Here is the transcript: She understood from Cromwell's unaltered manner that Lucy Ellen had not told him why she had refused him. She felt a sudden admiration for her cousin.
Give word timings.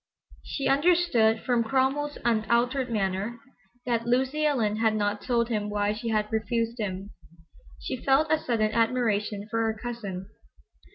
She 0.43 0.67
understood 0.67 1.41
from 1.43 1.63
Cromwell's 1.63 2.17
unaltered 2.25 2.89
manner 2.89 3.39
that 3.85 4.07
Lucy 4.07 4.43
Ellen 4.47 4.77
had 4.77 4.95
not 4.95 5.21
told 5.21 5.49
him 5.49 5.69
why 5.69 5.93
she 5.93 6.09
had 6.09 6.31
refused 6.31 6.79
him. 6.79 7.11
She 7.79 8.03
felt 8.03 8.31
a 8.31 8.39
sudden 8.39 8.71
admiration 8.71 9.47
for 9.47 9.61
her 9.61 9.77
cousin. 9.79 10.27